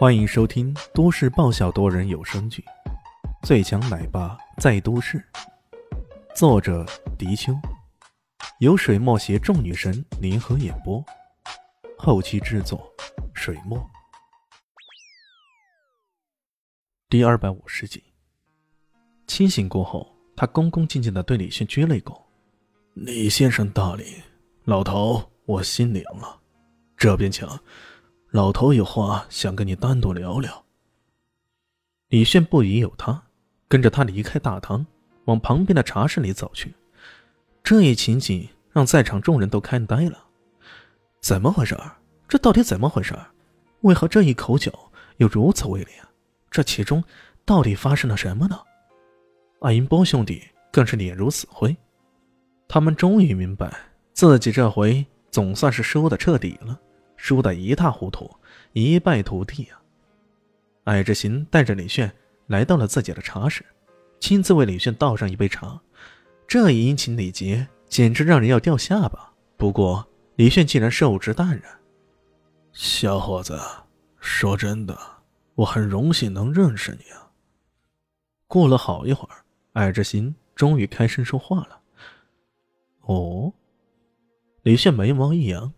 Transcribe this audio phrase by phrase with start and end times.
[0.00, 2.64] 欢迎收听都市爆笑多人有声剧
[3.46, 5.18] 《最强奶爸在都市》，
[6.34, 6.86] 作者：
[7.18, 7.52] 迪秋，
[8.60, 11.04] 由水墨携众女神联合演播，
[11.98, 12.90] 后期制作：
[13.34, 13.78] 水墨。
[17.10, 18.02] 第二百五十集，
[19.26, 22.18] 清醒过后，他恭恭敬敬的对李迅鞠了一躬
[22.96, 24.22] ：“李先生大礼，
[24.64, 26.40] 老头，我心凉了。
[26.96, 27.46] 这边请。”
[28.32, 30.64] 老头有话想跟你单独聊聊。
[32.10, 33.20] 李炫不疑有他，
[33.66, 34.86] 跟着他离开大堂，
[35.24, 36.72] 往旁边的茶室里走去。
[37.64, 40.16] 这一情景让在场众人都看呆了。
[41.20, 41.76] 怎么回事？
[42.28, 43.18] 这到底怎么回事？
[43.80, 44.72] 为何这一口酒
[45.16, 45.90] 有如此威力？
[46.52, 47.02] 这其中
[47.44, 48.60] 到底发生了什么呢？
[49.60, 51.76] 艾银波兄弟更是脸如死灰。
[52.68, 53.76] 他们终于明白，
[54.12, 56.80] 自己这回总算是输的彻底了。
[57.20, 58.34] 输得一塌糊涂，
[58.72, 59.82] 一败涂地啊！
[60.84, 62.10] 艾之行带着李炫
[62.46, 63.62] 来到了自己的茶室，
[64.18, 65.78] 亲自为李炫倒上一杯茶。
[66.48, 69.34] 这一殷勤礼节，简直让人要掉下巴。
[69.58, 71.78] 不过李炫竟然受之淡然。
[72.72, 73.60] 小伙子，
[74.18, 74.98] 说真的，
[75.56, 77.30] 我很荣幸能认识你啊。
[78.46, 79.44] 过了好一会儿，
[79.74, 81.82] 艾之行终于开声说话了。
[83.02, 83.52] 哦，
[84.62, 85.70] 李炫眉毛一扬。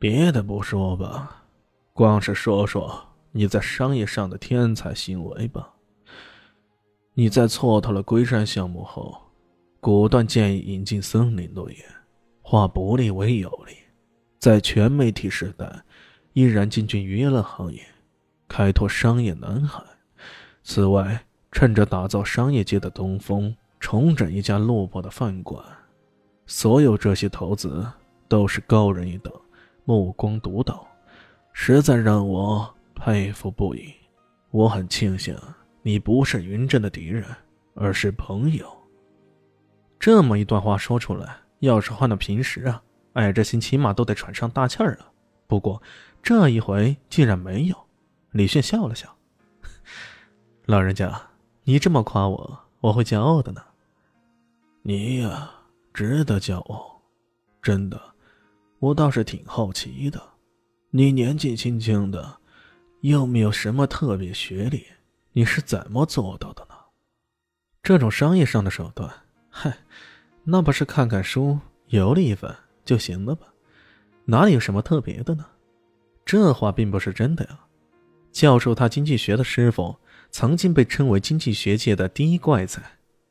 [0.00, 1.42] 别的不说吧，
[1.92, 5.74] 光是说说你在商业上的天才行为吧。
[7.14, 9.20] 你在蹉跎了龟山项目后，
[9.80, 11.80] 果断建议引进森林诺言，
[12.42, 13.74] 化不利为有利，
[14.38, 15.68] 在全媒体时代
[16.32, 17.84] 依然进军娱乐行业，
[18.46, 19.82] 开拓商业南海。
[20.62, 25.60] 此外，趁着打造商业界的东风，重整一家落魄的饭馆。
[26.46, 27.84] 所有这些投资
[28.28, 29.32] 都是高人一等。
[29.88, 30.86] 目光独到，
[31.54, 33.94] 实在让我佩服不已。
[34.50, 35.34] 我很庆幸
[35.80, 37.24] 你不是云镇的敌人，
[37.72, 38.70] 而是朋友。
[39.98, 42.82] 这么一段话说出来，要是换了平时啊，
[43.14, 45.10] 艾之心起码都得喘上大气儿了。
[45.46, 45.82] 不过
[46.22, 47.86] 这一回竟然没有。
[48.32, 49.16] 李迅笑了笑
[50.66, 51.18] ：“老人家，
[51.64, 53.62] 你这么夸我，我会骄傲的呢。
[54.82, 55.50] 你呀，
[55.94, 57.00] 值得骄傲，
[57.62, 57.98] 真的。”
[58.80, 60.22] 我倒是挺好奇的，
[60.90, 62.38] 你年纪轻轻的，
[63.00, 64.86] 又没有什么特别学历，
[65.32, 66.76] 你是怎么做到的呢？
[67.82, 69.12] 这种商业上的手段，
[69.50, 69.78] 嗨，
[70.44, 71.58] 那不是看看书
[71.88, 73.48] 游历一番就行了吧？
[74.26, 75.44] 哪里有什么特别的呢？
[76.24, 77.58] 这话并不是真的呀。
[78.30, 79.96] 教授他经济学的师傅，
[80.30, 82.80] 曾经被称为经济学界的第一怪才，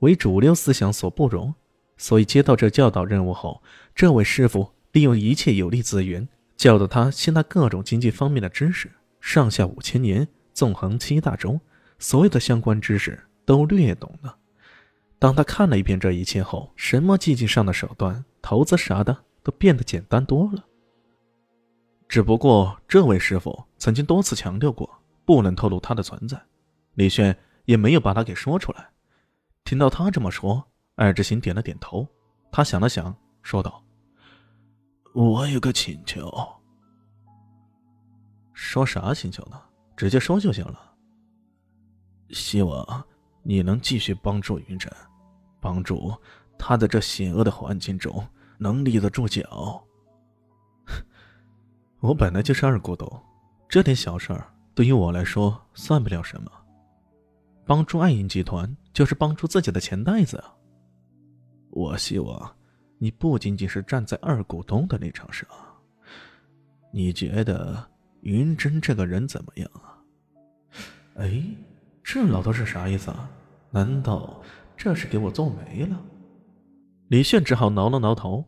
[0.00, 1.54] 为主流思想所不容，
[1.96, 3.62] 所以接到这教导任务后，
[3.94, 4.70] 这位师傅。
[4.92, 8.90] 利用一切有利资源，教导他吸纳各种经济方面的知识。
[9.20, 11.60] 上下五千年，纵横七大洲，
[11.98, 14.36] 所有的相关知识都略懂了。
[15.18, 20.64] 当他看了一遍这一切后，什么经济上的手段、投资啥的都变得简单多了。
[22.08, 24.90] 只不过，这位师傅曾经多次强调过，
[25.24, 26.40] 不能透露他的存在。
[26.94, 27.36] 李轩
[27.66, 28.88] 也没有把他给说出来。
[29.62, 32.08] 听到他这么说，艾之行点了点头。
[32.50, 33.84] 他想了想，说道。
[35.12, 36.32] 我有个请求，
[38.52, 39.60] 说啥请求呢？
[39.96, 40.94] 直接说就行了。
[42.30, 43.04] 希望
[43.42, 44.90] 你能继续帮助云晨，
[45.60, 46.14] 帮助
[46.56, 48.24] 他在这险恶的环境中
[48.56, 49.82] 能立得住脚。
[52.00, 53.06] 我本来就是二股东，
[53.68, 56.50] 这点小事儿对于我来说算不了什么。
[57.66, 60.54] 帮助爱银集团就是帮助自己的钱袋子啊！
[61.70, 62.56] 我希望。
[63.02, 65.48] 你不仅仅是站在二股东的立场上，
[66.92, 67.90] 你觉得
[68.20, 69.96] 云真这个人怎么样啊？
[71.14, 71.42] 哎，
[72.04, 73.30] 这老头是啥意思啊？
[73.70, 74.42] 难道
[74.76, 75.98] 这是给我做媒了？
[77.08, 78.44] 李炫只好挠了挠头。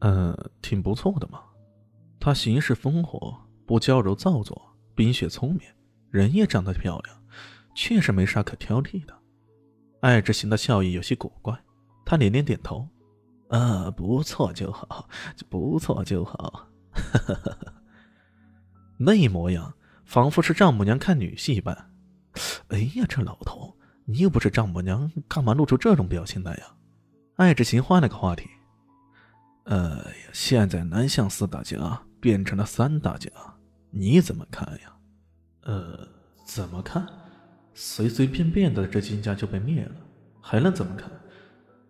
[0.00, 1.42] 嗯，挺不错的嘛。
[2.20, 3.34] 他行事风火，
[3.64, 5.62] 不娇柔造作，冰雪聪明，
[6.10, 7.22] 人也长得漂亮，
[7.74, 9.16] 确实没啥可挑剔的。
[10.00, 11.58] 爱之行的笑意有些古怪，
[12.04, 12.86] 他连连点头。
[13.48, 15.08] 啊，不错就好，
[15.48, 16.68] 不错就好，
[18.98, 21.90] 那模样仿佛是丈母娘看女婿一般。
[22.68, 26.66] 哎呀，这老头，你又不是丈母娘，干嘛露出这种表情来呀？
[27.36, 28.48] 艾之情换了个话题。
[29.64, 33.30] 呃，现在南向四大家变成了三大家，
[33.90, 34.96] 你怎么看呀？
[35.62, 36.06] 呃，
[36.44, 37.06] 怎么看？
[37.74, 39.96] 随随便便的这金家就被灭了，
[40.40, 41.10] 还能怎么看？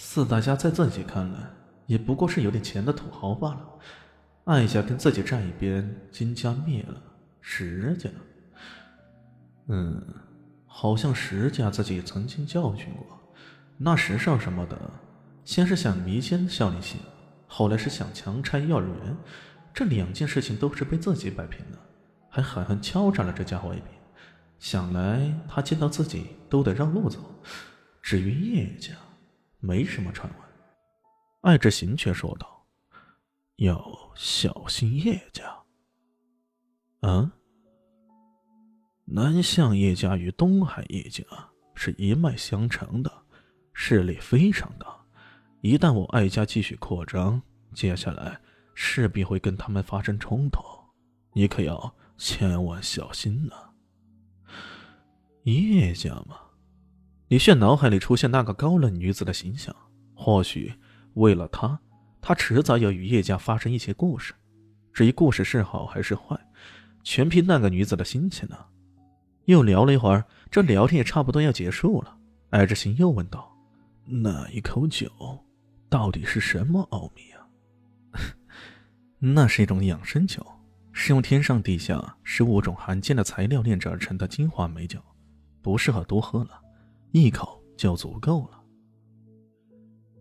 [0.00, 1.40] 四大家在自己看来，
[1.86, 3.68] 也不过是有点钱的土豪罢了。
[4.44, 7.02] 按下跟自己站一边，金家灭了，
[7.40, 8.08] 石家？
[9.66, 10.00] 嗯，
[10.66, 13.18] 好像石家自己曾经教训过，
[13.76, 14.78] 那石少什么的，
[15.44, 16.98] 先是想迷奸肖林熙，
[17.48, 19.16] 后来是想强拆幼儿园，
[19.74, 21.78] 这两件事情都是被自己摆平的，
[22.30, 23.86] 还狠狠敲诈了这家伙一笔。
[24.60, 27.18] 想来他见到自己都得让路走。
[28.00, 28.94] 至于叶家，
[29.60, 30.42] 没什么传闻。
[31.42, 32.66] 艾之行却说道
[33.56, 35.56] ：“要小心叶家。”
[37.02, 37.30] 嗯。
[39.10, 41.24] 南向叶家与东海叶家
[41.74, 43.10] 是一脉相承的，
[43.72, 44.86] 势力非常大。
[45.62, 47.40] 一旦我艾家继续扩张，
[47.72, 48.38] 接下来
[48.74, 50.60] 势必会跟他们发生冲突，
[51.32, 53.54] 你可要千万小心呐。
[55.44, 56.38] 叶家吗？
[57.28, 59.74] 李炫脑海里出现那个高冷女子的形象，
[60.14, 60.72] 或许
[61.14, 61.78] 为了她，
[62.22, 64.32] 他迟早要与叶家发生一些故事。
[64.94, 66.38] 至于故事是好还是坏，
[67.04, 68.56] 全凭那个女子的心情呢。
[69.44, 72.16] 又聊了一会儿，这聊天也差不多要结束了。
[72.48, 73.54] 艾之行又问道
[74.08, 75.10] ：“那一口酒
[75.90, 77.44] 到底是什么奥秘啊
[79.20, 80.44] ？”“那是一种养生酒，
[80.92, 84.98] 是用天上地下十五种罕见的材料炼制而成的精华美酒，
[85.60, 86.60] 不适合多喝了，
[87.12, 88.62] 一口就足够了。”“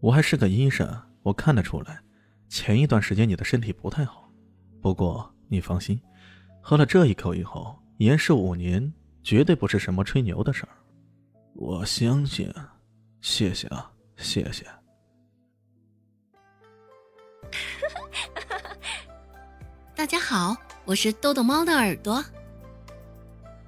[0.00, 0.88] 我还是个医生，
[1.22, 2.00] 我看得出来，
[2.48, 4.30] 前一段时间你的身体不太好。
[4.80, 6.00] 不过你放心，
[6.60, 8.92] 喝了这一口以后，延寿五年。”
[9.22, 10.72] 绝对不是什么吹牛的事儿，
[11.52, 12.50] 我相信。
[13.20, 14.64] 谢谢啊，谢谢。
[19.94, 20.56] 大家好，
[20.86, 22.24] 我是豆豆猫的耳朵。